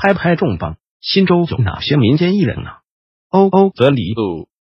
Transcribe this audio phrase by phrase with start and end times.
[0.00, 2.70] 拍拍重磅，新州有哪些民间艺人呢？
[3.30, 4.14] 欧欧则里，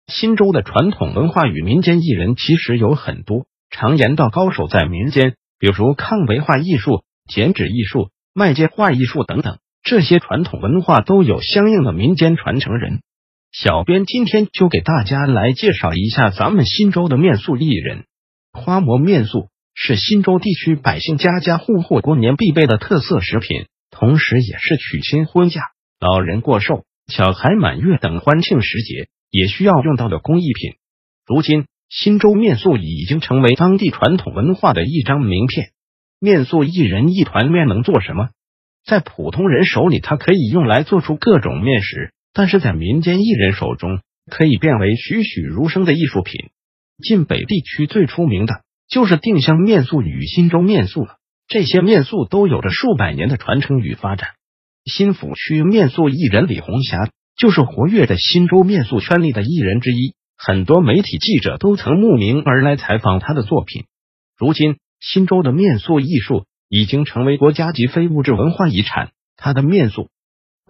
[0.07, 13.01] 新州的传统文化与民间艺人其实有很多，常言道高手在民间，比如抗维画艺术、剪纸艺术、麦秸画艺术等等，这些传统文化都有相应的民间传承人。
[13.51, 18.05] 小编今天就给大家来介绍一下咱们新州的面塑艺人。
[18.53, 23.67] 花馍面塑是新州地区百姓家家户户过年必备的特色食品。
[23.99, 25.63] 同时，也是娶亲婚嫁、
[25.99, 30.75] 老人过寿、小孩满月等欢庆时节也需要用到的工艺品。
[31.25, 35.69] 如今，新州面塑已经成为当地传统文化的一张名片。
[36.19, 38.29] 面塑一人一团面能做什么？
[38.85, 46.51] 在普通人手里，它可以用来做出各种面食；但是在民间艺人手中，可以变为栩栩如生的艺术品。
[47.03, 51.16] 晋北地区最出名的就是定襄面塑与新州面塑了。
[51.47, 54.31] 这些面塑都有着数百年的传承与发展。
[54.85, 63.85] 新抚区面塑艺人李红霞就是活跃在新州面塑圈里的艺人之一，很多媒体记者都曾慕名而来采访他的作品。
[64.37, 70.09] 如今，新州的面塑艺术已经成为国家级非物质文化遗产，他的面塑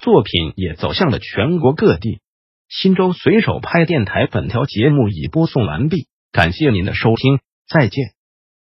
[0.01, 2.19] 作品也走向了全国各地。
[2.69, 7.39] 新州随手拍电台本条节目已播送完毕，感谢您的收听，
[7.69, 8.16] 再见。